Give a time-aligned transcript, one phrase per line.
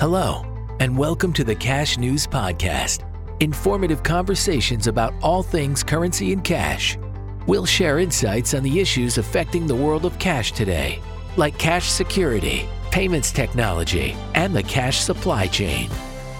[0.00, 0.46] Hello,
[0.78, 3.02] and welcome to the Cash News Podcast.
[3.40, 6.96] Informative conversations about all things currency and cash.
[7.48, 11.02] We'll share insights on the issues affecting the world of cash today,
[11.36, 15.90] like cash security, payments technology, and the cash supply chain.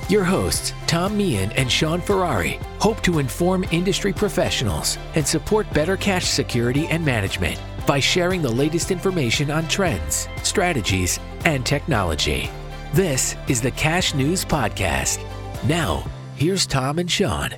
[0.09, 5.96] Your hosts, Tom Meehan and Sean Ferrari, hope to inform industry professionals and support better
[5.96, 12.48] cash security and management by sharing the latest information on trends, strategies, and technology.
[12.95, 15.23] This is the Cash News Podcast.
[15.69, 17.51] Now, here's Tom and Sean.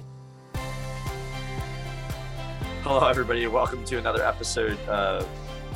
[2.83, 3.47] Hello, everybody.
[3.47, 5.29] Welcome to another episode of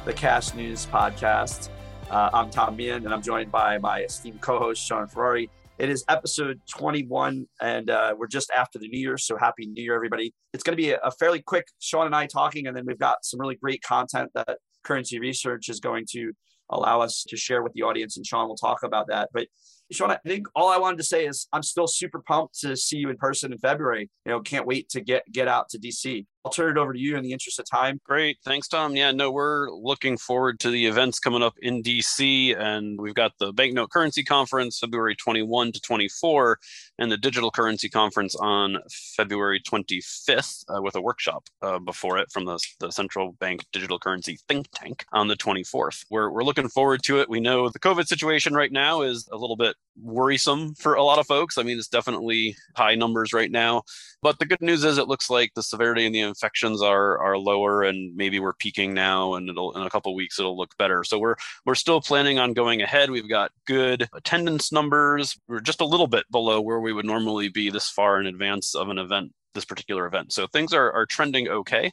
[0.04, 1.68] the Cash News Podcast.
[2.10, 5.48] Uh, I'm Tom Meehan, and I'm joined by my esteemed co host, Sean Ferrari.
[5.78, 9.16] It is episode 21, and uh, we're just after the New Year.
[9.16, 10.34] So, happy New Year, everybody.
[10.52, 12.98] It's going to be a, a fairly quick Sean and I talking, and then we've
[12.98, 16.32] got some really great content that Currency Research is going to
[16.70, 19.30] allow us to share with the audience, and Sean will talk about that.
[19.32, 19.48] But
[19.92, 22.96] Sean, I think all I wanted to say is I'm still super pumped to see
[22.96, 24.11] you in person in February.
[24.25, 26.27] You know, can't wait to get get out to DC.
[26.45, 28.00] I'll turn it over to you in the interest of time.
[28.05, 28.37] Great.
[28.45, 28.95] Thanks, Tom.
[28.95, 32.55] Yeah, no, we're looking forward to the events coming up in DC.
[32.59, 36.59] And we've got the Banknote Currency Conference February 21 to 24,
[36.98, 38.77] and the Digital Currency Conference on
[39.17, 43.98] February 25th uh, with a workshop uh, before it from the, the Central Bank Digital
[43.98, 46.05] Currency Think Tank on the 24th.
[46.11, 47.31] We're, we're looking forward to it.
[47.31, 51.19] We know the COVID situation right now is a little bit worrisome for a lot
[51.19, 51.56] of folks.
[51.56, 53.83] I mean, it's definitely high numbers right now.
[54.22, 57.38] But the good news is it looks like the severity and the infections are are
[57.38, 61.04] lower and maybe we're peaking now and it'll in a couple weeks it'll look better.
[61.04, 63.10] So we're we're still planning on going ahead.
[63.10, 65.38] We've got good attendance numbers.
[65.48, 68.74] We're just a little bit below where we would normally be this far in advance
[68.74, 70.32] of an event, this particular event.
[70.32, 71.92] So things are are trending okay.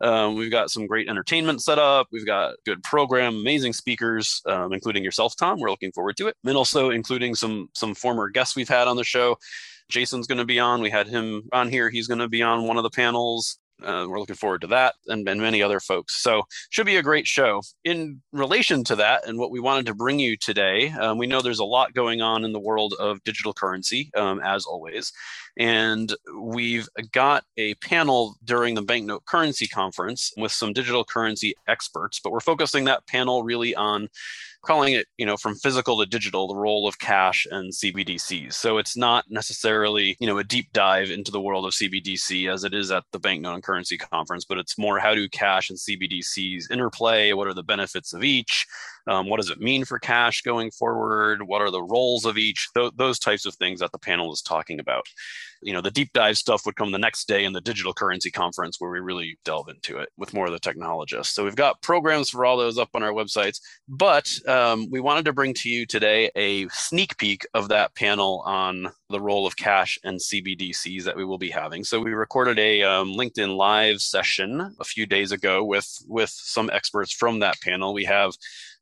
[0.00, 2.06] Um, we've got some great entertainment set up.
[2.12, 5.58] We've got good program, amazing speakers, um, including yourself, Tom.
[5.58, 8.96] We're looking forward to it, and also including some some former guests we've had on
[8.96, 9.36] the show.
[9.88, 10.82] Jason's going to be on.
[10.82, 11.88] We had him on here.
[11.90, 13.58] He's going to be on one of the panels.
[13.82, 16.22] Uh, we're looking forward to that and, and many other folks.
[16.22, 17.62] So, should be a great show.
[17.84, 21.40] In relation to that, and what we wanted to bring you today, um, we know
[21.40, 25.12] there's a lot going on in the world of digital currency, um, as always.
[25.58, 32.20] And we've got a panel during the Banknote Currency Conference with some digital currency experts,
[32.22, 34.08] but we're focusing that panel really on
[34.68, 38.52] calling it, you know, from physical to digital, the role of cash and CBDCs.
[38.52, 42.64] So it's not necessarily, you know, a deep dive into the world of CBDC as
[42.64, 45.78] it is at the Banknote and Currency Conference, but it's more how do cash and
[45.78, 47.32] CBDCs interplay?
[47.32, 48.66] What are the benefits of each?
[49.08, 51.42] Um, what does it mean for cash going forward?
[51.42, 52.68] What are the roles of each?
[52.76, 55.04] Th- those types of things that the panel is talking about
[55.62, 58.30] you know the deep dive stuff would come the next day in the digital currency
[58.30, 61.80] conference where we really delve into it with more of the technologists so we've got
[61.82, 65.68] programs for all those up on our websites but um, we wanted to bring to
[65.68, 71.04] you today a sneak peek of that panel on the role of cash and cbdc's
[71.04, 71.82] that we will be having.
[71.82, 76.70] So we recorded a um, linkedin live session a few days ago with with some
[76.72, 77.94] experts from that panel.
[77.94, 78.32] We have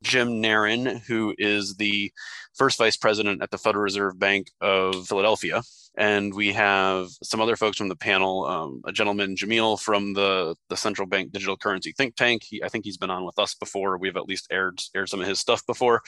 [0.02, 2.12] jim narron who is the
[2.56, 5.62] first vice president at the federal reserve bank of philadelphia
[5.96, 8.44] and we have some other folks from the panel.
[8.44, 12.42] Um, a gentleman, Jamil, from the the Central Bank Digital Currency Think Tank.
[12.44, 13.96] He, I think he's been on with us before.
[13.96, 16.02] We've at least aired aired some of his stuff before.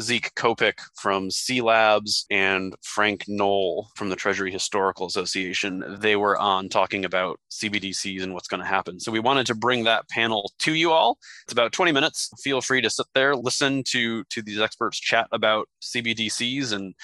[0.00, 5.84] Zeke Copic from cLabs and Frank Noll from the Treasury Historical Association.
[6.00, 8.98] They were on talking about CBDCs and what's going to happen.
[8.98, 11.18] So we wanted to bring that panel to you all.
[11.44, 12.30] It's about 20 minutes.
[12.42, 16.94] Feel free to sit there, listen to to these experts chat about CBDCs and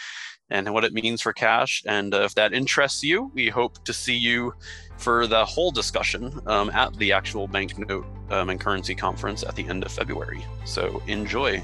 [0.50, 1.82] and what it means for cash.
[1.86, 4.52] And uh, if that interests you, we hope to see you
[4.98, 9.66] for the whole discussion um, at the actual banknote um, and currency conference at the
[9.66, 10.44] end of February.
[10.64, 11.62] So enjoy.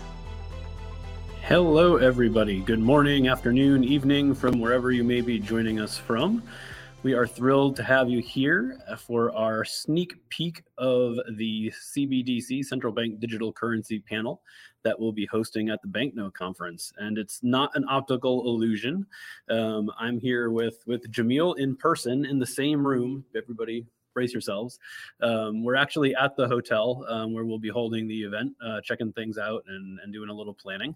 [1.42, 2.60] Hello, everybody.
[2.60, 6.42] Good morning, afternoon, evening from wherever you may be joining us from.
[7.02, 12.92] We are thrilled to have you here for our sneak peek of the CBDC Central
[12.92, 14.42] Bank Digital Currency panel
[14.82, 16.92] that we'll be hosting at the Banknote Conference.
[16.98, 19.06] And it's not an optical illusion.
[19.48, 23.24] Um, I'm here with with Jamil in person in the same room.
[23.34, 24.78] Everybody brace yourselves.
[25.22, 29.10] Um, we're actually at the hotel um, where we'll be holding the event, uh, checking
[29.14, 30.94] things out and, and doing a little planning.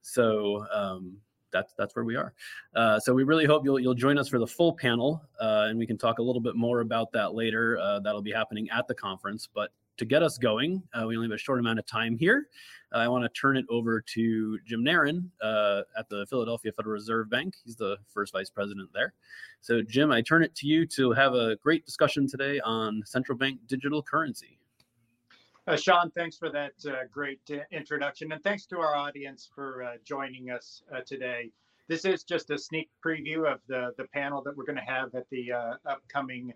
[0.00, 1.18] So um,
[1.52, 2.32] that's that's where we are.
[2.74, 5.78] Uh, so we really hope you'll you'll join us for the full panel, uh, and
[5.78, 7.78] we can talk a little bit more about that later.
[7.78, 9.48] Uh, that'll be happening at the conference.
[9.52, 12.48] But to get us going, uh, we only have a short amount of time here.
[12.94, 17.30] I want to turn it over to Jim Narron uh, at the Philadelphia Federal Reserve
[17.30, 17.54] Bank.
[17.64, 19.14] He's the first vice president there.
[19.60, 23.38] So, Jim, I turn it to you to have a great discussion today on central
[23.38, 24.58] bank digital currency.
[25.68, 29.84] Uh, Sean, thanks for that uh, great uh, introduction, and thanks to our audience for
[29.84, 31.52] uh, joining us uh, today.
[31.86, 35.14] this is just a sneak preview of the, the panel that we're going to have
[35.14, 36.52] at the uh, upcoming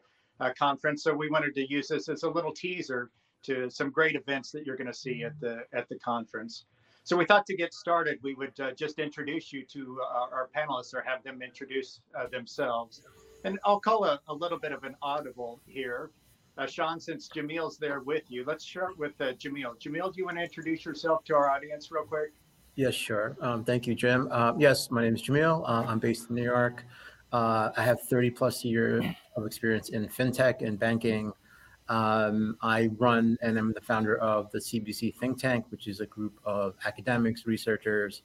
[0.59, 1.05] conference.
[1.05, 3.11] So we wanted to use this as a little teaser
[3.45, 6.65] to some great events that you're going to see at the at the conference.
[7.05, 11.03] So we thought to get started, we would just introduce you to our, panelists or
[11.07, 12.01] have them introduce
[12.33, 13.03] themselves.
[13.45, 16.11] And I'll call a, a, little bit of an audible here.
[16.59, 19.79] Uh, Sean, since Jamil's there with you, let's start with uh, Jamil.
[19.79, 22.33] Jamil, do you want to introduce yourself to our audience real quick?
[22.77, 23.37] Yes, sure.
[23.41, 24.29] Um, thank you, Jim.
[24.31, 25.69] Uh, yes, my name is Jamil.
[25.69, 26.85] Uh, I'm based in New York.
[27.33, 29.05] I have 30 plus years
[29.37, 31.33] of experience in fintech and banking.
[31.91, 36.07] Um, I run and I'm the founder of the CBC think tank, which is a
[36.07, 38.23] group of academics, researchers,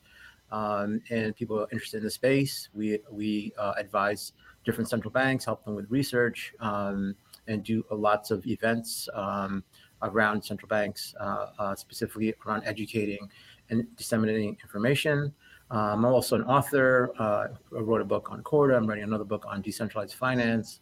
[0.51, 2.69] um, and people interested in the space.
[2.73, 4.33] We we uh, advise
[4.63, 7.15] different central banks, help them with research, um,
[7.51, 9.63] and do lots of events um,
[10.01, 13.29] around central banks, uh, uh, specifically around educating
[13.69, 15.33] and disseminating information.
[15.69, 17.11] Um, I'm also an author.
[17.17, 18.75] Uh, I wrote a book on Corda.
[18.75, 20.81] I'm writing another book on decentralized finance.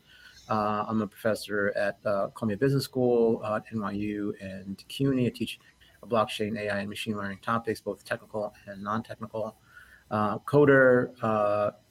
[0.50, 5.28] Uh, I'm a professor at uh, Columbia Business School uh, at NYU and CUNY.
[5.28, 5.60] I teach
[6.08, 9.56] blockchain, AI, and machine learning topics, both technical and non-technical.
[10.10, 11.12] Uh, coder,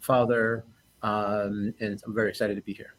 [0.00, 0.64] father,
[1.02, 2.94] um, and I'm very excited to be here.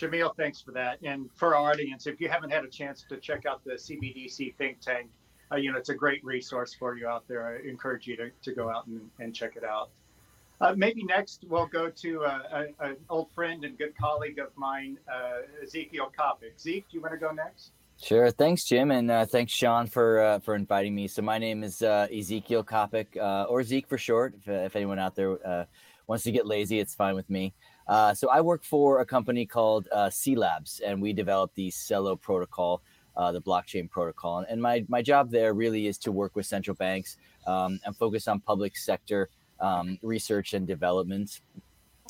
[0.00, 0.98] Jamil, thanks for that.
[1.02, 4.54] And for our audience, if you haven't had a chance to check out the CBDC
[4.56, 5.10] think tank,
[5.52, 7.46] uh, you know, it's a great resource for you out there.
[7.46, 9.90] I encourage you to, to go out and, and check it out.
[10.60, 14.98] Uh, maybe next we'll go to uh, an old friend and good colleague of mine,
[15.10, 16.58] uh, Ezechiel Copic.
[16.60, 17.72] Zeke, do you want to go next?
[18.02, 18.30] Sure.
[18.30, 21.06] Thanks, Jim, and uh, thanks, Sean, for uh, for inviting me.
[21.06, 23.16] So my name is uh, Ezechiel Copic,
[23.48, 24.34] or Zeke for short.
[24.38, 25.66] If, if anyone out there
[26.06, 27.52] wants to get lazy, it's fine with me.
[28.14, 32.82] So I work for a company called cLabs, and we develop the Celo protocol.
[33.16, 37.18] the blockchain protocol, and my my job there really is to work with central banks
[37.46, 39.28] um, and focus on public sector
[39.60, 41.40] um, research and development.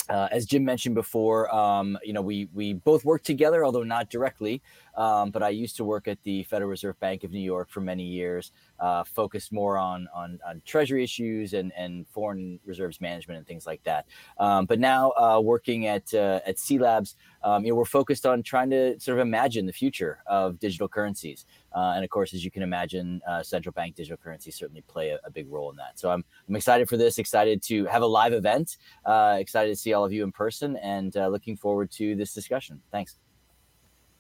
[0.09, 4.11] Uh, as Jim mentioned before, um, you know, we we both work together, although not
[4.11, 4.61] directly.
[4.97, 7.81] Um, but I used to work at the Federal Reserve Bank of New York for
[7.81, 13.39] many years, uh, focused more on, on, on treasury issues and and foreign reserves management
[13.39, 14.07] and things like that.
[14.39, 18.43] Um, but now uh, working at uh, at cLabs, um, you know, we're focused on
[18.43, 21.47] trying to sort of imagine the future of digital currencies.
[21.73, 25.11] Uh, and of course, as you can imagine, uh, central bank digital currencies certainly play
[25.11, 25.97] a, a, big role in that.
[25.99, 29.77] So I'm, I'm excited for this, excited to have a live event, uh, excited to
[29.77, 32.81] see all of you in person, and looking forward to this discussion.
[32.91, 33.19] Thanks.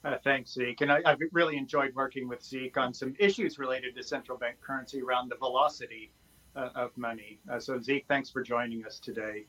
[0.04, 0.80] Uh, thanks, Zeke.
[0.80, 4.56] And I, have really enjoyed working with Zeke on some issues related to central bank
[4.60, 6.10] currency around the velocity
[6.56, 7.38] uh, of money.
[7.58, 9.44] so, Zeke, thanks for joining us today.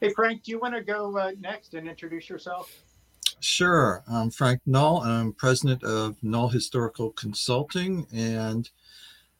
[0.00, 2.72] Hey, Frank, do you want to go next and introduce yourself?
[3.40, 4.02] Sure.
[4.10, 5.00] I'm Frank Noll.
[5.00, 8.06] I'm president of Noll Historical Consulting.
[8.12, 8.68] And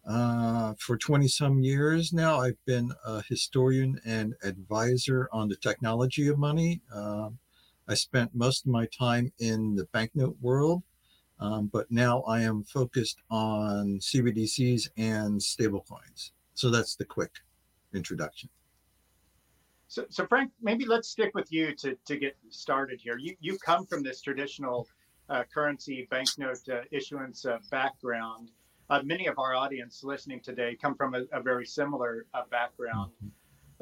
[0.07, 6.29] uh, for 20 some years now, I've been a historian and advisor on the technology
[6.29, 6.81] of money.
[7.91, 10.85] I spent most of my time in the banknote world,
[11.41, 16.31] um, but now I am focused on CBDCs and stablecoins.
[16.55, 17.33] So that's the quick
[17.93, 18.49] introduction.
[19.89, 23.19] So, so Frank, maybe let's stick with you to, to get started here.
[23.19, 24.87] You, you come from this traditional
[25.29, 28.53] uh, currency banknote uh, issuance uh, background.
[28.89, 33.11] Uh, many of our audience listening today come from a, a very similar uh, background.
[33.17, 33.29] Mm-hmm.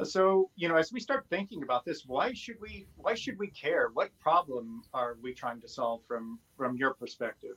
[0.05, 3.49] So, you know, as we start thinking about this, why should we why should we
[3.49, 3.91] care?
[3.95, 7.57] What problem are we trying to solve from from your perspective?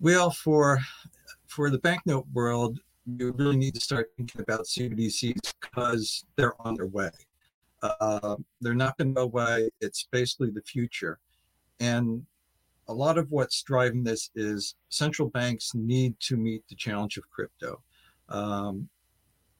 [0.00, 0.80] Well, for
[1.46, 6.74] for the banknote world, you really need to start thinking about CBDCs because they're on
[6.74, 7.10] their way.
[7.82, 9.70] Uh, they're not going to go away.
[9.80, 11.20] It's basically the future.
[11.78, 12.26] And
[12.88, 17.30] a lot of what's driving this is central banks need to meet the challenge of
[17.30, 17.80] crypto.
[18.28, 18.88] Um,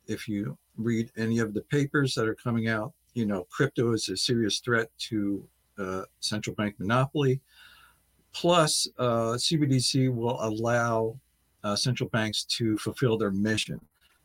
[0.08, 4.08] if you read any of the papers that are coming out, you know, crypto is
[4.08, 5.46] a serious threat to
[5.78, 7.40] uh, central bank monopoly.
[8.32, 11.18] Plus, uh, CBDC will allow
[11.64, 13.80] uh, central banks to fulfill their mission.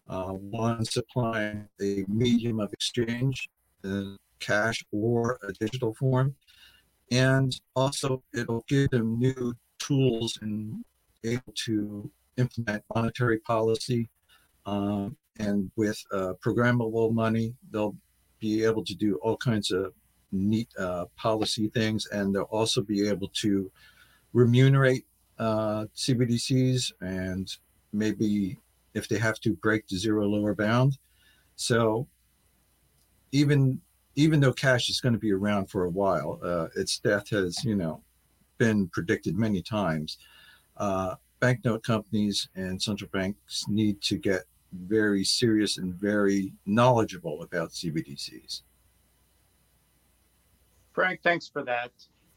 [0.07, 3.49] Uh, one, supplying a medium of exchange,
[3.83, 6.35] in cash or a digital form.
[7.11, 10.83] And also, it'll give them new tools and
[11.23, 14.09] able to implement monetary policy.
[14.65, 17.95] Um, and with uh, programmable money, they'll
[18.39, 19.93] be able to do all kinds of
[20.31, 23.71] neat uh, policy things, and they'll also be able to
[24.33, 25.05] remunerate
[25.39, 27.55] uh, CBDCs and
[27.91, 28.57] maybe
[28.93, 30.97] if they have to break the zero lower bound.
[31.55, 32.07] So
[33.31, 33.81] even
[34.15, 37.63] even though cash is going to be around for a while, uh, its death has
[37.63, 38.01] you know
[38.57, 40.17] been predicted many times.
[40.77, 47.69] Uh, banknote companies and central banks need to get very serious and very knowledgeable about
[47.69, 48.61] CBDCs.
[50.93, 51.91] Frank, thanks for that.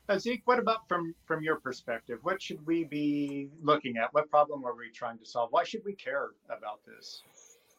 [0.08, 2.20] Uh, Zeke, what about from from your perspective?
[2.22, 4.14] What should we be looking at?
[4.14, 5.50] What problem are we trying to solve?
[5.50, 7.22] Why should we care about this?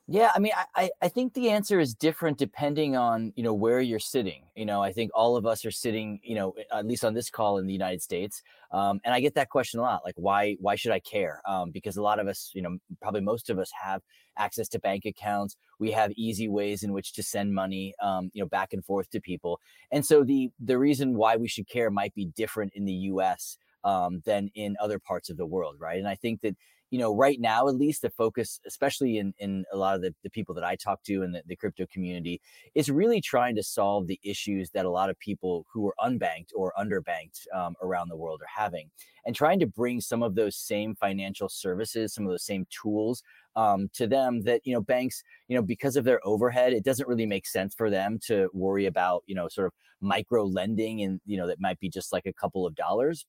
[0.10, 3.82] Yeah, I mean, I, I think the answer is different depending on you know where
[3.82, 4.44] you're sitting.
[4.56, 7.30] You know, I think all of us are sitting, you know, at least on this
[7.30, 10.04] call in the United States, um, and I get that question a lot.
[10.06, 11.42] Like, why why should I care?
[11.46, 14.02] Um, because a lot of us, you know, probably most of us have
[14.38, 15.58] access to bank accounts.
[15.78, 19.10] We have easy ways in which to send money, um, you know, back and forth
[19.10, 19.60] to people.
[19.92, 23.58] And so the the reason why we should care might be different in the U.S.
[23.84, 26.00] Um, than in other parts of the world, right?
[26.00, 26.56] And I think that
[26.90, 30.14] you know, right now, at least the focus, especially in, in a lot of the,
[30.24, 32.42] the people that I talk to in the, the crypto community,
[32.76, 36.52] is really trying to solve the issues that a lot of people who are unbanked
[36.56, 38.90] or underbanked um, around the world are having
[39.26, 43.22] and trying to bring some of those same financial services, some of those same tools
[43.58, 47.10] um, to them that, you know, banks, you know, because of their overhead, it doesn't
[47.10, 51.20] really make sense for them to worry about, you know, sort of micro lending and,
[51.26, 53.26] you know, that might be just like a couple of dollars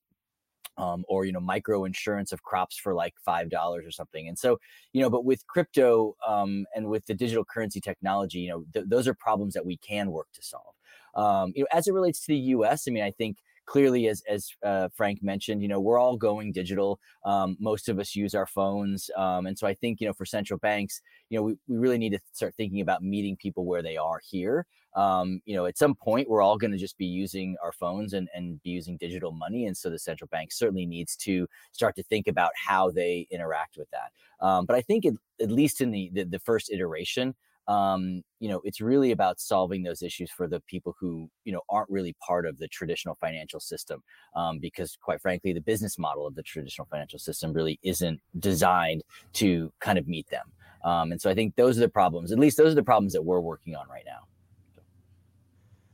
[0.79, 4.27] um, or you know micro insurance of crops for like five dollars or something.
[4.27, 4.59] And so
[4.93, 8.85] you know but with crypto um, and with the digital currency technology you know th-
[8.89, 10.75] those are problems that we can work to solve.
[11.15, 13.37] Um, you know as it relates to the us i mean i think
[13.69, 17.99] clearly as as uh, frank mentioned you know we're all going digital um, most of
[17.99, 21.37] us use our phones um, and so i think you know for central banks you
[21.37, 24.65] know we, we really need to start thinking about meeting people where they are here.
[24.95, 28.13] Um, you know at some point we're all going to just be using our phones
[28.13, 31.95] and, and be using digital money and so the central bank certainly needs to start
[31.97, 34.09] to think about how they interact with that.
[34.45, 37.35] Um, but i think it, at least in the, the, the first iteration
[37.69, 41.61] um, you know, it's really about solving those issues for the people who, you know,
[41.69, 44.01] aren't really part of the traditional financial system.
[44.35, 49.03] Um, because quite frankly, the business model of the traditional financial system really isn't designed
[49.33, 50.51] to kind of meet them.
[50.83, 53.13] Um, and so I think those are the problems, at least those are the problems
[53.13, 54.25] that we're working on right now.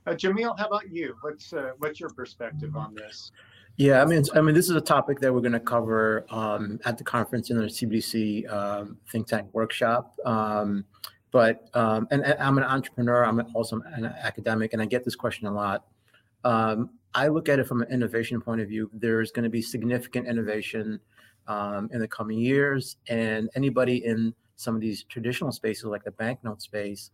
[0.08, 1.16] Uh, Jamil, how about you?
[1.22, 3.32] What's uh, what's your perspective on this?
[3.78, 6.80] Yeah, I mean, I mean, this is a topic that we're going to cover um,
[6.86, 10.16] at the conference in the CBDC um, think tank workshop.
[10.26, 10.86] Um,
[11.36, 13.26] but um, and, and, I'm an entrepreneur.
[13.26, 15.84] I'm also an academic, and I get this question a lot.
[16.46, 18.90] Um, I look at it from an innovation point of view.
[18.94, 20.98] There's going to be significant innovation
[21.50, 26.12] um, in the coming years, and anybody in some of these traditional spaces, like the
[26.12, 27.12] banknote space,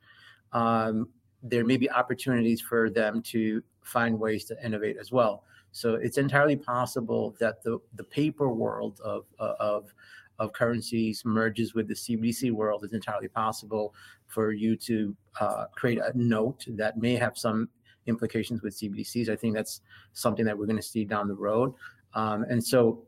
[0.54, 1.10] um,
[1.42, 5.46] there may be opportunities for them to find ways to innovate as well.
[5.72, 9.92] So it's entirely possible that the the paper world of of
[10.42, 13.94] of currencies merges with the CBDC world, it's entirely possible
[14.26, 17.70] for you to uh, create a note that may have some
[18.08, 19.30] implications with CBDCs.
[19.30, 19.82] I think that's
[20.14, 21.76] something that we're going to see down the road.
[22.16, 23.04] Um, and so,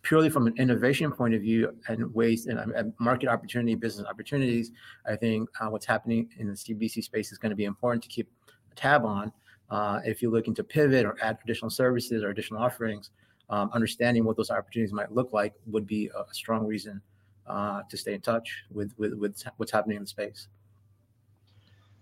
[0.00, 4.72] purely from an innovation point of view and ways and market opportunity, business opportunities,
[5.06, 8.08] I think uh, what's happening in the CBDC space is going to be important to
[8.08, 8.30] keep
[8.72, 9.30] a tab on.
[9.68, 13.10] Uh, if you're looking to pivot or add additional services or additional offerings,
[13.50, 17.00] um, understanding what those opportunities might look like would be a, strong reason
[17.46, 20.48] uh, to stay in touch with, with, with what's happening in the space.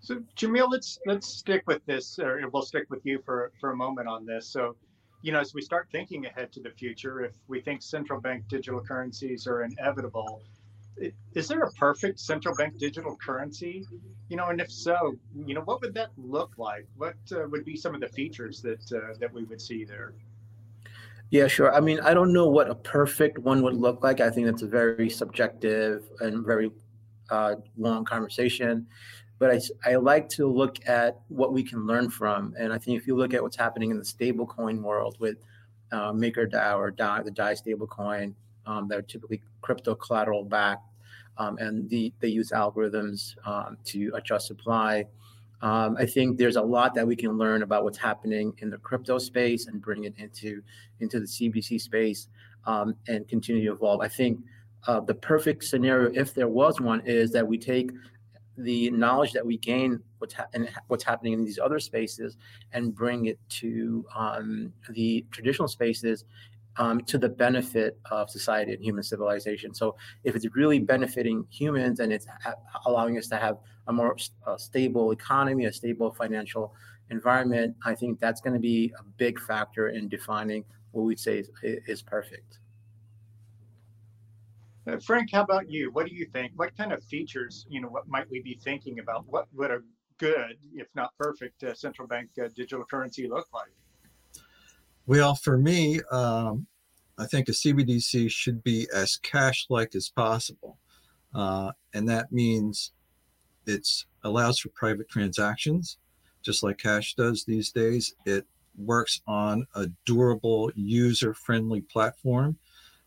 [0.00, 3.76] So Jamil, let's let's stick with this, or we'll stick with you for for a
[3.76, 4.46] moment on this.
[4.46, 4.76] So,
[5.22, 8.46] you know, as we start thinking ahead to the future, if we think central bank
[8.46, 10.42] digital currencies are inevitable,
[11.34, 13.84] is there a perfect central bank digital currency?
[14.28, 16.86] You know, and if so, you know, what would that look like?
[16.96, 20.12] What uh, would be some of the features that uh, that we would see there?
[21.30, 21.75] Yeah, sure.
[21.75, 24.21] I mean, I don't know what a perfect one would look like.
[24.21, 26.71] I think that's a very subjective and very
[27.30, 28.87] uh, long conversation.
[29.38, 32.54] But I, I like to look at what we can learn from.
[32.59, 35.37] And I think if you look at what's happening in the stablecoin world with
[35.92, 38.35] uh, MakerDAO or DAI, the DAI stablecoin,
[38.66, 40.90] um, they're typically crypto collateral backed,
[41.38, 45.04] um, and the, they use algorithms um, to adjust supply.
[45.62, 48.78] Um, I think there's a lot that we can learn about what's happening in the
[48.78, 50.62] crypto space and bring it into
[51.00, 52.28] into the CBC space
[52.66, 54.00] um, and continue to evolve.
[54.00, 54.40] I think
[54.86, 57.90] uh, the perfect scenario, if there was one, is that we take
[58.58, 62.36] the knowledge that we gain what's ha- and what's happening in these other spaces
[62.72, 66.25] and bring it to um, the traditional spaces
[66.78, 69.75] um, to the benefit of society and human civilization.
[69.75, 72.54] So if it's really benefiting humans and it's ha-
[72.86, 74.16] allowing us to have a more
[74.46, 76.74] uh, stable economy, a stable financial
[77.10, 81.38] environment, I think that's going to be a big factor in defining what we'd say
[81.38, 82.58] is, is perfect.
[84.86, 85.90] Uh, Frank, how about you?
[85.92, 86.52] What do you think?
[86.56, 89.24] What kind of features, you know, what might we be thinking about?
[89.26, 89.80] What would a
[90.18, 93.72] good, if not perfect, uh, central bank uh, digital currency look like?
[95.06, 96.66] Well, for me, um,
[97.18, 100.78] I think a CBDC should be as cash like as possible.
[101.34, 102.92] uh, and that means
[103.66, 103.88] it
[104.23, 105.99] allows for private transactions,
[106.42, 108.14] just like cash does these days.
[108.25, 108.46] It
[108.76, 112.58] works on a durable, user-friendly platform.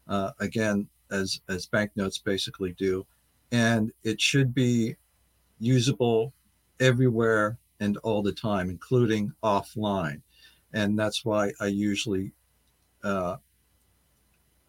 [0.08, 3.06] Uh, again, as as banknotes basically do,
[3.52, 4.96] and it should be
[5.60, 6.34] usable
[6.80, 10.22] everywhere and all the time, including offline.
[10.74, 12.32] And that's why I usually
[13.04, 13.38] uh,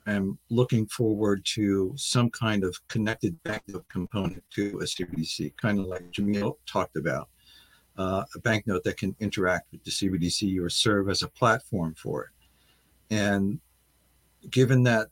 [0.07, 5.87] am looking forward to some kind of connected banknote component to a CBDC, kind of
[5.87, 7.28] like Jamil talked about.
[7.99, 12.25] Uh, a banknote that can interact with the CBDC or serve as a platform for
[12.25, 12.30] it.
[13.14, 13.61] And
[14.49, 15.09] given that,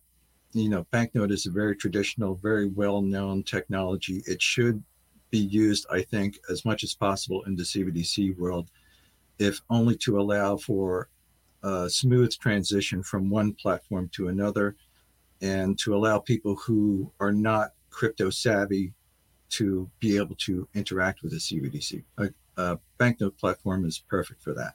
[0.53, 4.83] you know, banknote is a very traditional, very well-known technology, it should
[5.31, 8.71] be used, I think, as much as possible in the CBDC world,
[9.39, 11.11] if only to allow for
[11.63, 14.77] a smooth transition from one platform to another
[15.41, 18.93] and to allow people who are not crypto savvy
[19.51, 22.05] to be able to interact with the CBDC.
[22.19, 24.75] A, a banknote platform is perfect for that.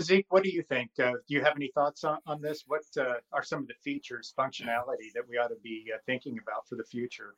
[0.00, 0.90] Zeke, what do you think?
[0.98, 2.64] Uh, do you have any thoughts on, on this?
[2.66, 6.38] What uh, are some of the features, functionality that we ought to be uh, thinking
[6.42, 7.36] about for the future?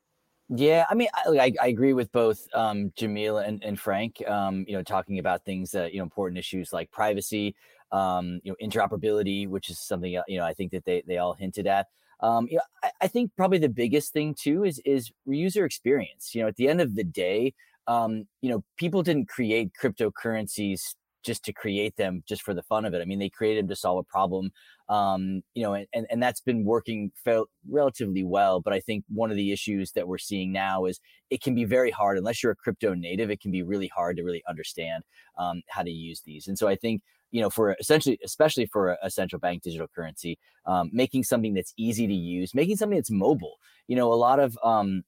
[0.48, 4.22] Yeah, I mean, I, I agree with both um, Jamil and, and Frank.
[4.28, 7.56] Um, you know, talking about things that you know important issues like privacy,
[7.90, 11.18] um, you know, interoperability, which is something uh, you know I think that they they
[11.18, 11.88] all hinted at.
[12.20, 16.32] Um, you know, I, I think probably the biggest thing too is is user experience.
[16.32, 17.52] You know, at the end of the day,
[17.88, 20.94] um, you know, people didn't create cryptocurrencies
[21.26, 23.02] just to create them just for the fun of it.
[23.02, 24.52] I mean, they created them to solve a problem,
[24.88, 28.60] um, you know, and, and and that's been working fel- relatively well.
[28.60, 31.64] But I think one of the issues that we're seeing now is it can be
[31.64, 35.02] very hard, unless you're a crypto native, it can be really hard to really understand
[35.36, 36.46] um, how to use these.
[36.46, 37.02] And so I think
[37.32, 41.74] you know, for essentially, especially for a central bank digital currency, um, making something that's
[41.76, 43.56] easy to use, making something that's mobile.
[43.88, 45.02] You know, a lot of um,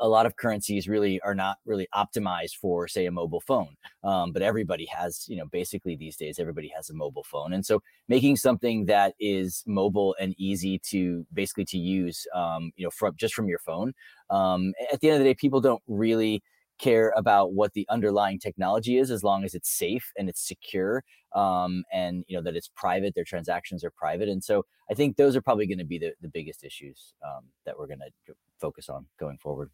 [0.00, 4.32] a lot of currencies really are not really optimized for say a mobile phone um,
[4.32, 7.52] but everybody has you know basically these days everybody has a mobile phone.
[7.52, 12.84] And so making something that is mobile and easy to basically to use um, you
[12.84, 13.92] know from just from your phone
[14.30, 16.42] um, at the end of the day people don't really
[16.78, 21.04] care about what the underlying technology is as long as it's safe and it's secure
[21.34, 24.28] um, and you know that it's private their transactions are private.
[24.28, 27.44] And so i think those are probably going to be the, the biggest issues um,
[27.64, 29.70] that we're going to focus on going forward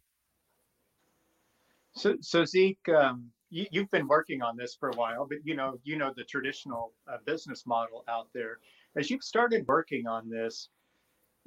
[1.95, 3.17] so so zeke um,
[3.49, 6.23] you, have been working on this for a while but you know you know the
[6.23, 8.59] traditional uh, business model out there
[8.97, 10.69] as you've started working on this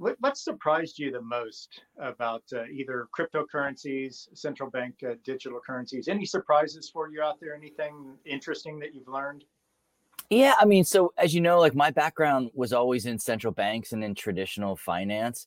[0.03, 6.09] what, what surprised you the most about uh, either cryptocurrencies, central bank uh, digital currencies?
[6.09, 7.55] Any surprises for you out there?
[7.55, 9.45] Anything interesting that you've learned?
[10.31, 13.93] Yeah, I mean, so as you know, like my background was always in central banks
[13.93, 15.47] and in traditional finance.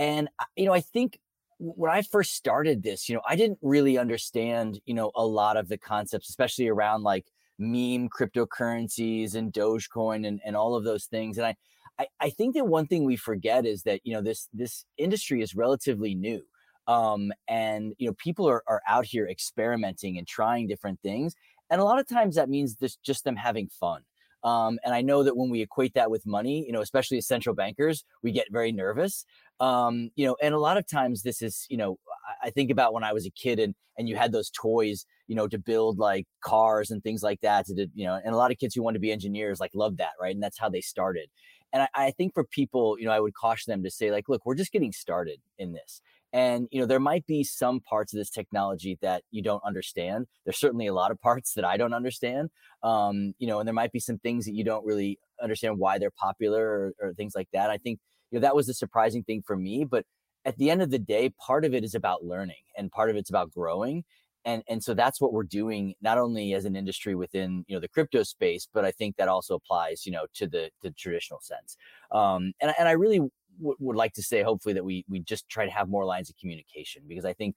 [0.00, 1.20] And, uh, you know, I think
[1.58, 5.58] when I first started this, you know, I didn't really understand, you know, a lot
[5.58, 7.26] of the concepts, especially around like
[7.58, 11.36] meme cryptocurrencies and Dogecoin and, and all of those things.
[11.36, 11.56] And I,
[11.98, 15.42] I, I think that one thing we forget is that you know this this industry
[15.42, 16.42] is relatively new
[16.88, 21.34] um, and you know people are, are out here experimenting and trying different things
[21.68, 24.00] and a lot of times that means this just them having fun
[24.42, 27.26] um, and I know that when we equate that with money, you know, especially as
[27.26, 29.24] central bankers, we get very nervous.
[29.60, 31.98] Um, you know, and a lot of times this is, you know,
[32.42, 35.34] I, think about when I was a kid and and you had those toys, you
[35.34, 37.66] know, to build like cars and things like that.
[37.66, 39.98] To you know, and a lot of kids who want to be engineers like love
[39.98, 40.34] that, right?
[40.34, 41.28] And that's how they started.
[41.72, 44.28] And I, I think for people, you know, I would caution them to say, like,
[44.28, 46.00] look, we're just getting started in this.
[46.32, 50.26] And you know, there might be some parts of this technology that you don't understand.
[50.44, 52.50] There's certainly a lot of parts that I don't understand.
[52.82, 55.98] Um, you know, and there might be some things that you don't really understand why
[55.98, 57.70] they're popular or, or things like that.
[57.70, 57.98] I think
[58.30, 59.84] you know that was the surprising thing for me.
[59.84, 60.04] But
[60.44, 63.16] at the end of the day, part of it is about learning, and part of
[63.16, 64.04] it's about growing
[64.44, 67.80] and and so that's what we're doing not only as an industry within you know
[67.80, 71.40] the crypto space but i think that also applies you know to the the traditional
[71.40, 71.76] sense
[72.12, 73.20] um, and, and i really
[73.60, 76.30] w- would like to say hopefully that we we just try to have more lines
[76.30, 77.54] of communication because i think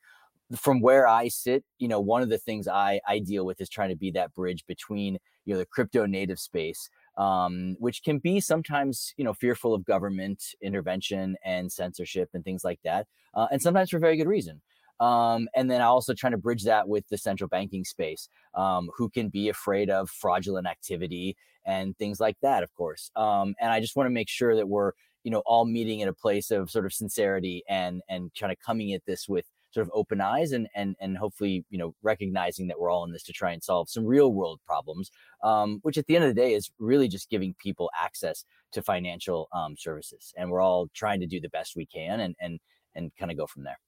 [0.55, 3.69] from where i sit you know one of the things i i deal with is
[3.69, 8.17] trying to be that bridge between you know the crypto native space um, which can
[8.17, 13.47] be sometimes you know fearful of government intervention and censorship and things like that uh,
[13.51, 14.61] and sometimes for very good reason
[14.99, 18.89] um, and then I also trying to bridge that with the central banking space, um,
[18.95, 21.35] who can be afraid of fraudulent activity
[21.65, 23.11] and things like that, of course.
[23.15, 24.91] Um, and I just want to make sure that we're,
[25.23, 28.59] you know, all meeting in a place of sort of sincerity and and kind of
[28.59, 32.67] coming at this with sort of open eyes and and and hopefully you know recognizing
[32.67, 35.09] that we're all in this to try and solve some real world problems
[35.43, 38.83] um, which at the end of the day is really just giving people access to
[38.83, 42.59] financial um, services and we're all trying to do the best we can and and
[42.95, 43.79] and kind of go from there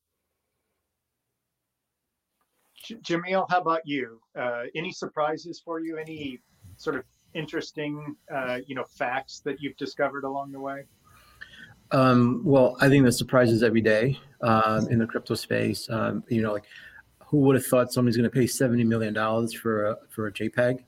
[3.02, 4.20] Jamil, how about you?
[4.38, 5.98] Uh, any surprises for you?
[5.98, 6.40] Any
[6.78, 10.84] sort of interesting, uh, you know, facts that you've discovered along the way?
[11.92, 15.90] Um, well, I think the surprises every day um, in the crypto space.
[15.90, 16.66] Um, you know, like
[17.26, 20.32] who would have thought somebody's going to pay seventy million dollars for a for a
[20.32, 20.84] JPEG?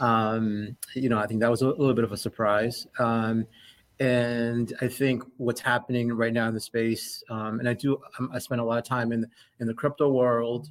[0.00, 2.86] Um, you know, I think that was a little bit of a surprise.
[2.98, 3.46] Um,
[4.00, 7.98] and I think what's happening right now in the space, um, and I do,
[8.32, 9.26] I spend a lot of time in
[9.58, 10.68] in the crypto world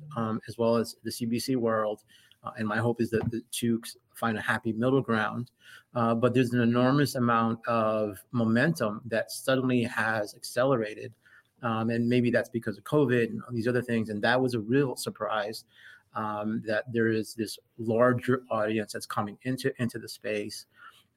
[0.47, 2.03] as well as the CBC world,
[2.43, 3.81] uh, and my hope is that the two
[4.17, 5.51] find a happy middle ground.
[5.95, 11.13] Uh, but there's an enormous amount of momentum that suddenly has accelerated.
[11.63, 14.09] Um, and maybe that's because of COVID and these other things.
[14.09, 15.65] And that was a real surprise
[16.15, 20.65] um, that there is this larger audience that's coming into into the space.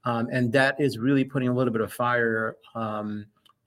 [0.05, 2.57] Um, and that is really putting a little bit of fire,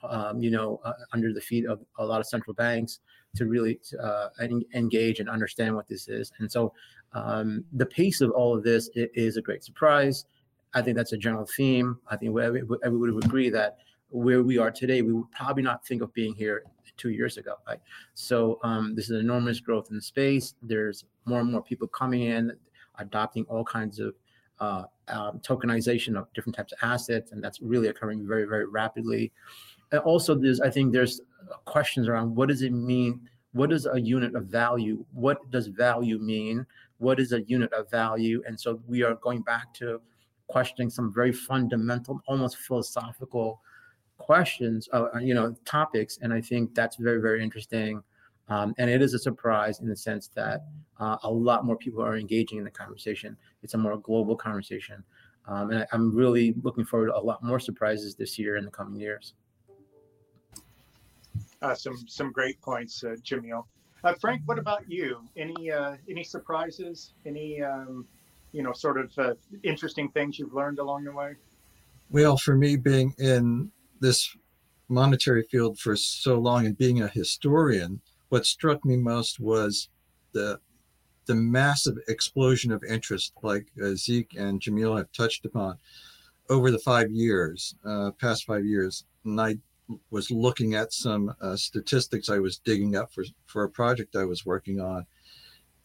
[0.04, 3.00] um, you know, uh, under the feet of a lot of central banks
[3.36, 4.30] to really uh,
[4.74, 6.32] engage and understand what this is.
[6.40, 6.74] And so
[7.14, 10.26] um, the pace of all of this is a great surprise.
[10.74, 12.00] I think that's a general theme.
[12.08, 13.78] I think everybody would agree that
[14.10, 16.64] where we are today, we would probably not think of being here
[16.98, 17.56] two years ago.
[17.68, 17.80] Right?
[18.14, 20.56] So um, this is enormous growth in the space.
[20.62, 22.52] There's more and more people coming in,
[23.00, 24.14] adopting all kinds of
[24.60, 29.32] uh, um, tokenization of different types of assets, and that's really occurring very, very rapidly.
[29.94, 31.22] And also, there's I think there's
[31.64, 33.22] questions around what does it mean?
[33.54, 35.06] What is a unit of value?
[35.14, 36.66] What does value mean?
[37.04, 38.42] what is a unit of value?
[38.48, 40.02] And so we are going back to
[40.48, 43.62] questioning some very fundamental, almost philosophical
[44.18, 46.18] questions, uh, uh, you know, topics.
[46.22, 48.02] And I think that's very, very interesting.
[48.50, 50.66] Um, and it is a surprise in the sense that
[51.00, 53.38] uh, a lot more people are engaging in the conversation.
[53.64, 55.04] It's a more global conversation.
[55.48, 58.66] Um, and I, am really looking forward to a lot more surprises this year in
[58.66, 59.34] the coming years.
[61.64, 63.64] Uh, some some great points, uh, Jamil.
[64.04, 65.22] Uh, Frank, what about you?
[65.38, 67.14] Any uh, any surprises?
[67.26, 68.06] Any um,
[68.52, 71.36] you know sort of uh, interesting things you've learned along the way?
[72.10, 73.72] Well, for me, being in
[74.02, 74.36] this
[74.90, 79.88] monetary field for so long and being a historian, what struck me most was
[80.34, 80.60] the
[81.28, 85.78] the massive explosion of interest, like uh, Zeke and Jamil have touched upon,
[86.50, 89.06] over the five years, uh, past five years.
[89.24, 89.56] And I
[90.10, 94.26] was looking at some uh, statistics I was digging up for, for a project I
[94.26, 95.06] was working on.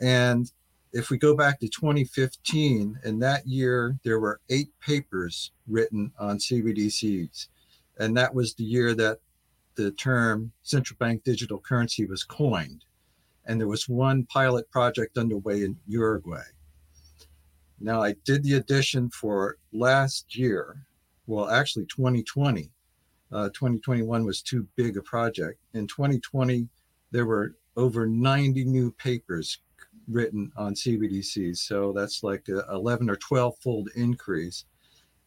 [0.00, 0.50] And
[0.92, 6.38] if we go back to 2015, in that year, there were eight papers written on
[6.38, 7.48] CBDCs.
[7.98, 9.18] And that was the year that
[9.74, 12.84] the term central bank digital currency was coined.
[13.46, 16.42] And there was one pilot project underway in Uruguay.
[17.80, 20.84] Now, I did the addition for last year,
[21.26, 22.70] well, actually 2020,
[23.32, 25.60] uh, 2021 was too big a project.
[25.74, 26.68] In 2020,
[27.10, 29.58] there were over 90 new papers
[30.08, 31.58] written on CBDCs.
[31.58, 34.64] So that's like a 11 or 12 fold increase.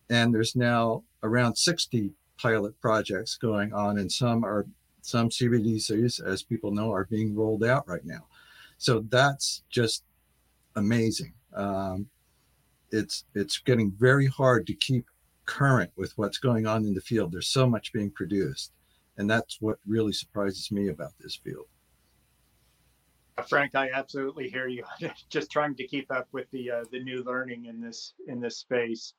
[0.10, 4.66] And there's now around 60 pilot projects going on, and some are
[5.02, 8.26] some CBDCs, as people know, are being rolled out right now.
[8.78, 10.04] So that's just
[10.76, 11.34] amazing.
[11.54, 12.08] Um,
[12.92, 15.06] it's it's getting very hard to keep
[15.46, 17.32] current with what's going on in the field.
[17.32, 18.72] There's so much being produced.
[19.18, 21.68] And that's what really surprises me about this field.
[23.38, 24.84] Uh, Frank, I absolutely hear you.
[25.30, 28.58] Just trying to keep up with the uh, the new learning in this in this
[28.58, 29.14] space.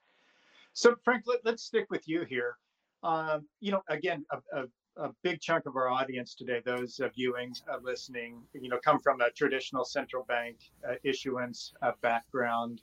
[0.75, 2.57] So, Frank, let, us stick with you here.
[3.03, 7.09] Um, you know, again, a, a, a, big chunk of our audience today, those uh,
[7.15, 10.57] viewing, uh, listening, you know, come from a traditional central bank
[10.89, 12.81] uh, issuance uh, background.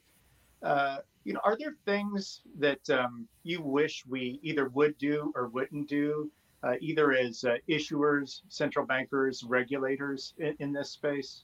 [0.63, 5.47] Uh, you know, are there things that um, you wish we either would do or
[5.49, 6.31] wouldn't do,
[6.63, 11.43] uh, either as uh, issuers, central bankers, regulators in, in this space?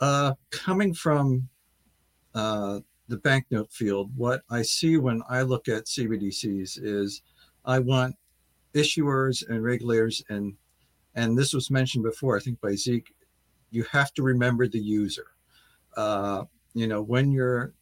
[0.00, 1.48] Uh, coming from
[2.34, 7.22] uh, the banknote field, what I see when I look at CBDCs is
[7.64, 8.14] I want
[8.74, 10.54] issuers and regulators and
[11.14, 13.12] and this was mentioned before, I think by Zeke,
[13.70, 15.26] you have to remember the user.
[15.96, 17.72] Uh, you know, when you're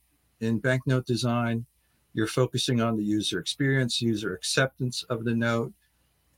[0.40, 1.66] in banknote design,
[2.14, 5.72] you're focusing on the user experience, user acceptance of the note,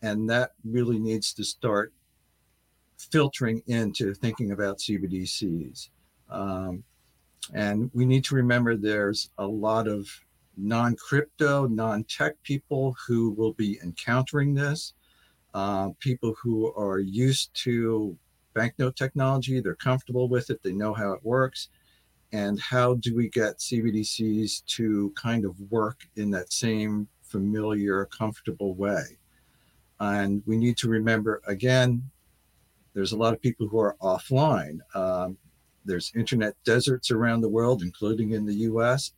[0.03, 1.93] and that really needs to start
[2.99, 5.91] filtering into thinking about CBDCs.
[6.31, 6.83] Um,
[7.55, 10.09] and we need to remember there's a lot of
[10.57, 14.95] non crypto, non tech people who will be encountering this,
[15.55, 18.17] uh, people who are used to
[18.55, 19.61] banknote technology.
[19.61, 20.63] They're comfortable with it.
[20.63, 21.69] They know how it works.
[22.33, 28.75] And how do we get CBDCs to kind of work in that same familiar, comfortable
[28.75, 29.19] way?
[30.01, 32.03] And we need to remember again,
[32.95, 34.79] there's a lot of people who are offline.
[34.95, 35.39] Um,
[35.85, 39.13] there's internet deserts around the world, including in the US,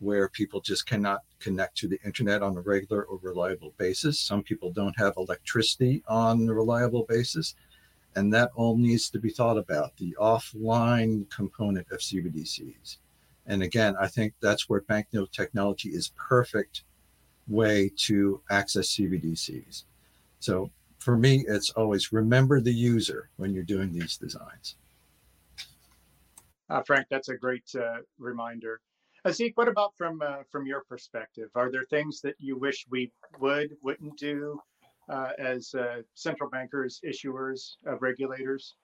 [0.00, 4.20] where people just cannot connect to the internet on a regular or reliable basis.
[4.20, 7.54] Some people don't have electricity on a reliable basis.
[8.18, 12.96] And that all needs to be thought about the offline component of CBDCs.
[13.46, 16.82] And again, I think that's where banknote technology is perfect
[17.46, 19.84] way to access CBDCs.
[20.40, 24.74] So for me, it's always remember the user when you're doing these designs.
[26.68, 28.80] Uh, Frank, that's a great uh, reminder.
[29.26, 31.50] Azik, what about from uh, from your perspective?
[31.54, 34.60] Are there things that you wish we would wouldn't do
[35.08, 38.74] uh, as uh, central bankers, issuers, regulators?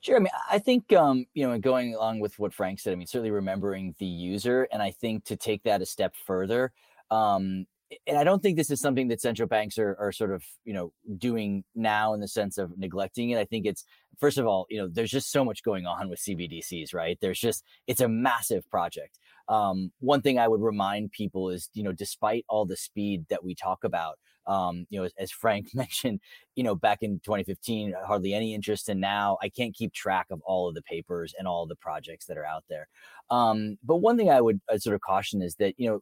[0.00, 0.16] Sure.
[0.16, 3.06] I mean, I think um, you know, going along with what Frank said, I mean,
[3.06, 6.72] certainly remembering the user, and I think to take that a step further,
[7.10, 7.66] um,
[8.06, 10.72] and I don't think this is something that central banks are, are sort of you
[10.72, 13.38] know doing now in the sense of neglecting it.
[13.38, 13.84] I think it's
[14.18, 17.18] first of all, you know, there's just so much going on with CBDCs, right?
[17.20, 19.18] There's just it's a massive project.
[19.48, 23.42] Um, one thing I would remind people is, you know, despite all the speed that
[23.42, 26.20] we talk about, um, you know, as, as, Frank mentioned,
[26.56, 30.40] you know, back in 2015, hardly any interest, and now I can't keep track of
[30.44, 32.88] all of the papers and all the projects that are out there.
[33.30, 36.00] Um, but one thing I would I'd sort of caution is that, you know,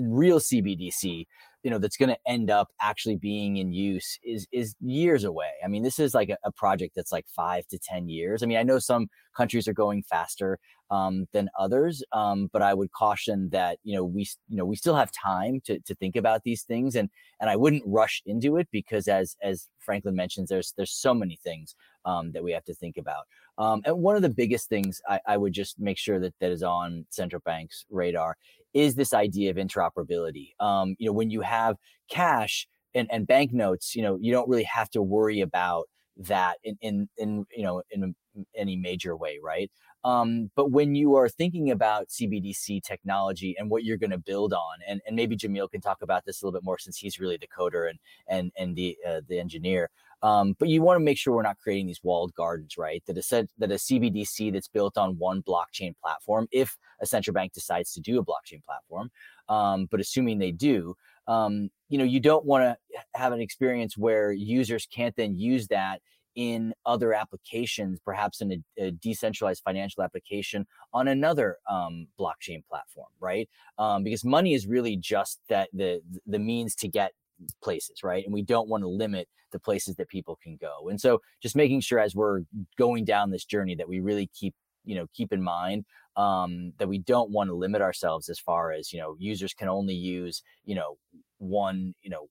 [0.00, 1.26] real CBDC,
[1.62, 5.50] you know, that's going to end up actually being in use is is years away.
[5.64, 8.42] I mean, this is like a, a, project that's like five to ten years.
[8.42, 10.58] I mean, I know some countries are going faster
[10.90, 14.76] um, than others, um, but I would caution that you know we you know we
[14.76, 17.08] still have time to to think about these things, and
[17.40, 21.38] and I wouldn't rush into it because as as Franklin mentions, there's there's so many
[21.42, 23.24] things um, that we have to think about.
[23.58, 26.50] Um, and one of the biggest things I, I, would just make sure that that
[26.50, 28.36] is on central banks' radar
[28.72, 30.52] is this idea of interoperability.
[30.58, 31.76] Um, you know, when you have
[32.10, 35.84] cash and, and banknotes, you know, you don't really have to worry about
[36.16, 38.14] that in, in, in you know, in
[38.56, 39.70] any major way, right?
[40.04, 44.52] Um, but when you are thinking about CBDC technology and what you're going to build
[44.52, 47.20] on, and, and maybe Jamil can talk about this a little bit more since he's
[47.20, 49.90] really the coder and and and the uh, the engineer.
[50.22, 53.02] Um, but you want to make sure we're not creating these walled gardens, right?
[53.06, 57.34] That a set, that a CBDC that's built on one blockchain platform, if a central
[57.34, 59.10] bank decides to do a blockchain platform,
[59.48, 60.94] um, but assuming they do,
[61.26, 62.76] um, you know, you don't want to
[63.14, 66.00] have an experience where users can't then use that
[66.34, 73.10] in other applications, perhaps in a, a decentralized financial application on another um, blockchain platform,
[73.20, 73.48] right?
[73.78, 77.12] Um, because money is really just that the the means to get
[77.62, 78.24] places, right?
[78.24, 80.88] And we don't want to limit the places that people can go.
[80.88, 82.42] And so just making sure as we're
[82.78, 85.84] going down this journey that we really keep, you know, keep in mind
[86.16, 89.68] um, that we don't want to limit ourselves as far as, you know, users can
[89.68, 90.96] only use, you know,
[91.38, 92.28] one, you know,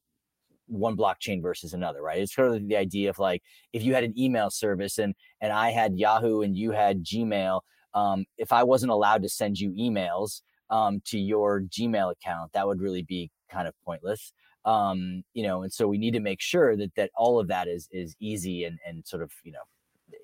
[0.71, 2.19] one blockchain versus another, right?
[2.19, 5.51] It's sort of the idea of like if you had an email service and and
[5.51, 7.61] I had Yahoo and you had Gmail,
[7.93, 12.65] um, if I wasn't allowed to send you emails um, to your Gmail account, that
[12.65, 14.31] would really be kind of pointless
[14.65, 17.67] um, you know, and so we need to make sure that that all of that
[17.67, 19.59] is is easy and and sort of you know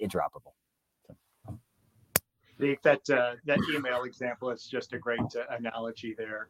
[0.02, 0.54] interoperable.
[2.60, 2.76] So.
[2.84, 6.50] that uh, that email example is just a great uh, analogy there.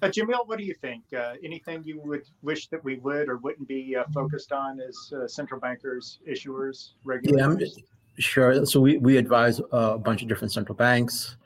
[0.00, 1.02] Uh, Jamil, what do you think?
[1.12, 5.12] Uh, anything you would wish that we would or wouldn't be uh, focused on as
[5.12, 7.76] uh, central bankers, issuers, regulators?
[7.76, 7.84] Yeah,
[8.18, 8.64] sure.
[8.64, 11.36] So we, we advise a bunch of different central banks.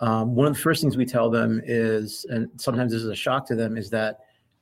[0.00, 3.14] Um, one of the first things we tell them is, and sometimes this is a
[3.14, 4.18] shock to them, is that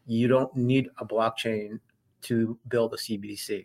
[0.07, 1.81] you don't need a blockchain
[2.23, 3.65] to build a CBDC,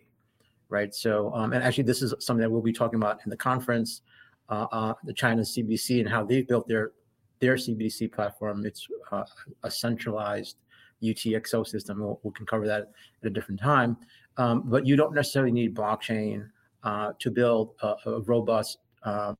[0.70, 0.94] right?
[0.94, 4.00] So, um, and actually, this is something that we'll be talking about in the conference,
[4.48, 6.92] uh, uh, the China CBDC and how they've built their
[7.40, 8.64] their CBDC platform.
[8.64, 9.24] It's uh,
[9.62, 10.56] a centralized
[11.02, 12.00] UTXO system.
[12.00, 12.90] We'll, we can cover that
[13.22, 13.96] at a different time.
[14.38, 16.48] Um, but you don't necessarily need blockchain
[16.82, 19.36] uh, to build a, a robust um,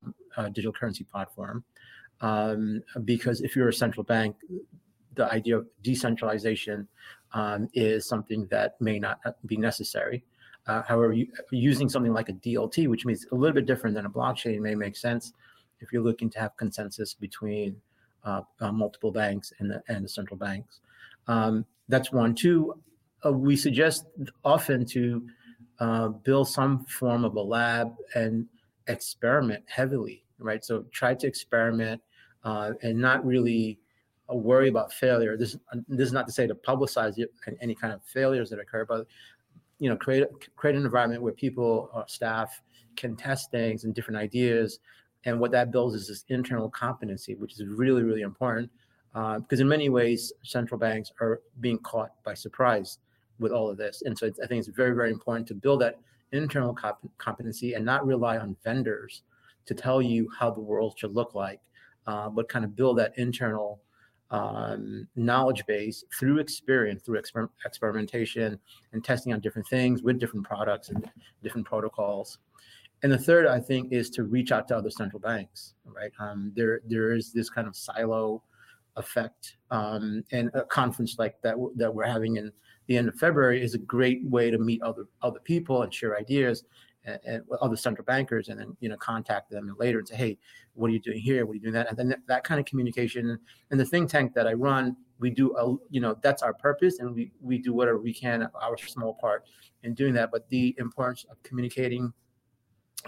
[0.53, 1.65] digital currency platform.
[2.21, 4.37] Um, because if you're a central bank,
[5.15, 6.87] the idea of decentralization
[7.33, 10.25] um, is something that may not be necessary.
[10.67, 14.07] Uh, however, you, using something like a DLT, which means a little bit different than
[14.07, 15.33] a blockchain, may make sense
[15.81, 17.77] if you're looking to have consensus between
[18.25, 20.81] uh, uh, multiple banks and the, and the central banks.
[21.29, 22.35] Um, that's one.
[22.35, 22.75] Two,
[23.25, 24.07] uh, we suggest
[24.45, 25.27] often to
[25.79, 28.47] uh, build some form of a lab and
[28.89, 30.65] experiment heavily, right?
[30.65, 32.03] So try to experiment
[32.45, 33.79] uh, and not really
[34.29, 35.37] worry about failure.
[35.37, 35.57] This
[35.89, 37.17] this is not to say to publicize
[37.61, 39.07] any kind of failures that occur, but
[39.79, 42.63] you know, create create an environment where people, or staff,
[42.97, 44.79] can test things and different ideas.
[45.25, 48.71] And what that builds is this internal competency, which is really, really important.
[49.15, 52.99] Uh, because in many ways, central banks are being caught by surprise
[53.39, 54.03] with all of this.
[54.05, 55.99] And so I think it's very, very important to build that
[56.33, 59.23] internal comp- competency and not rely on vendors
[59.67, 61.61] to tell you how the world should look like,
[62.07, 63.81] uh, but kind of build that internal
[64.31, 68.59] um, knowledge base through experience, through exper- experimentation
[68.93, 71.09] and testing on different things with different products and
[71.43, 72.39] different protocols.
[73.03, 75.75] And the third, I think, is to reach out to other central banks.
[75.85, 76.11] Right?
[76.19, 78.43] Um, there, there is this kind of silo
[78.97, 82.51] effect, um, and a conference like that that we're having in
[82.87, 86.19] the end of February is a great way to meet other other people and share
[86.19, 86.65] ideas
[87.07, 90.39] and, and other central bankers, and then you know contact them later and say, hey,
[90.75, 91.47] what are you doing here?
[91.47, 91.89] What are you doing that?
[91.89, 93.39] And then that, that kind of communication.
[93.71, 96.99] And the think tank that I run, we do a you know that's our purpose,
[96.99, 99.45] and we we do whatever we can, our small part
[99.83, 100.31] in doing that.
[100.31, 102.13] But the importance of communicating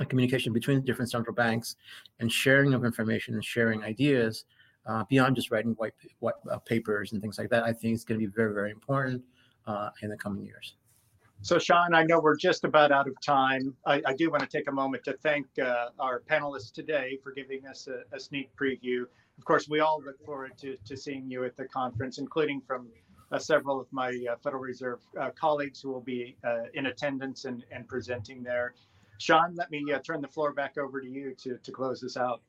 [0.08, 1.76] communication between different central banks
[2.20, 4.44] and sharing of information and sharing ideas
[4.86, 8.04] uh, beyond just writing white, white uh, papers and things like that, I think is
[8.04, 9.22] going to be very, very important
[9.66, 10.76] uh, in the coming years.
[11.40, 13.74] So, Sean, I know we're just about out of time.
[13.86, 17.32] I, I do want to take a moment to thank uh, our panelists today for
[17.32, 19.02] giving us a, a, sneak preview.
[19.38, 22.88] Of course, we all look forward to, to seeing you at the conference, including from
[23.30, 27.44] uh, several of my uh, Federal Reserve uh, colleagues who will be uh, in attendance
[27.44, 28.74] and, and presenting there.
[29.18, 32.16] Sean, let me uh, turn the floor back over to you to, to close this
[32.16, 32.40] out.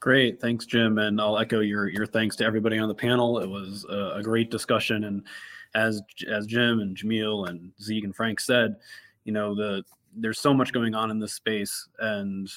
[0.00, 3.38] Great, thanks, Jim, and I'll echo your your thanks to everybody on the panel.
[3.38, 5.26] It was a, a great discussion, and
[5.74, 8.76] as as Jim and Jamiel and Zeke and Frank said,
[9.24, 9.84] you know the
[10.16, 12.50] there's so much going on in this space, and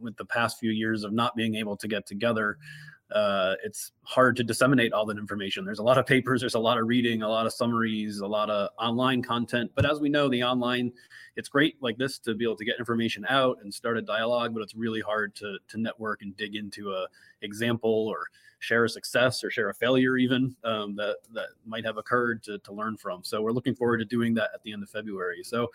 [0.00, 2.58] with the past few years of not being able to get together,
[3.14, 5.64] uh, it's hard to disseminate all that information.
[5.64, 8.26] There's a lot of papers, there's a lot of reading, a lot of summaries, a
[8.26, 9.70] lot of online content.
[9.74, 10.92] But as we know, the online,
[11.36, 14.54] it's great like this to be able to get information out and start a dialogue,
[14.54, 17.06] but it's really hard to to network and dig into a
[17.42, 18.26] example or
[18.62, 22.58] share a success or share a failure even um, that that might have occurred to,
[22.58, 23.24] to learn from.
[23.24, 25.42] So we're looking forward to doing that at the end of February.
[25.42, 25.68] So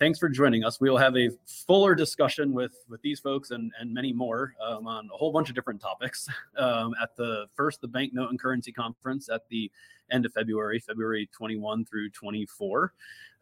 [0.00, 0.80] thanks for joining us.
[0.80, 4.88] We will have a fuller discussion with with these folks and and many more um,
[4.88, 8.72] on a whole bunch of different topics um, at the first the Banknote and Currency
[8.72, 9.70] Conference at the
[10.10, 12.92] end of February, February 21 through 24,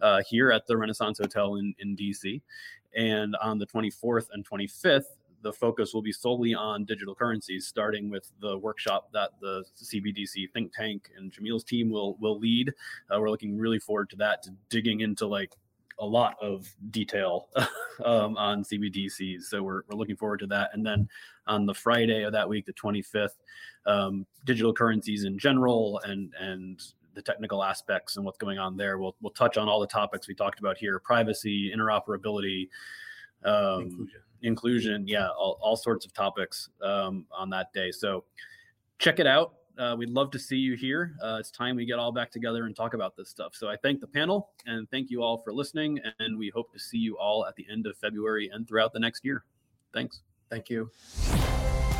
[0.00, 2.40] uh, here at the Renaissance Hotel in in DC.
[2.96, 5.04] And on the 24th and 25th
[5.42, 10.50] the focus will be solely on digital currencies, starting with the workshop that the CBDC
[10.52, 12.72] think tank and Jamiel's team will will lead.
[13.10, 15.54] Uh, we're looking really forward to that, to digging into like
[16.00, 17.48] a lot of detail
[18.04, 19.42] um, on CBDCs.
[19.42, 20.70] So we're, we're looking forward to that.
[20.72, 21.08] And then
[21.46, 23.36] on the Friday of that week, the 25th,
[23.86, 26.82] um, digital currencies in general and and
[27.14, 28.98] the technical aspects and what's going on there.
[28.98, 32.68] We'll we'll touch on all the topics we talked about here: privacy, interoperability,
[33.44, 37.90] um, inclusion inclusion, yeah, all, all sorts of topics um, on that day.
[37.90, 38.24] So
[38.98, 39.54] check it out.
[39.80, 41.14] Uh, we'd love to see you here.
[41.22, 43.54] Uh, it's time we get all back together and talk about this stuff.
[43.54, 45.98] So I thank the panel and thank you all for listening.
[46.18, 49.00] And we hope to see you all at the end of February and throughout the
[49.00, 49.44] next year.
[49.94, 50.20] Thanks.
[50.50, 50.90] Thank you.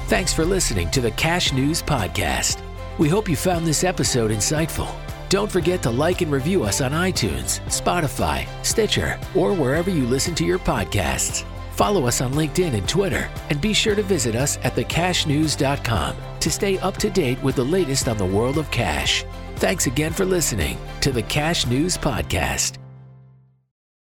[0.08, 2.60] Thanks for listening to the Cash News Podcast.
[2.98, 4.92] We hope you found this episode insightful.
[5.30, 10.34] Don't forget to like and review us on iTunes, Spotify, Stitcher, or wherever you listen
[10.34, 11.46] to your podcasts.
[11.80, 16.50] Follow us on LinkedIn and Twitter, and be sure to visit us at thecashnews.com to
[16.50, 19.24] stay up to date with the latest on the world of cash.
[19.56, 22.79] Thanks again for listening to the Cash News Podcast.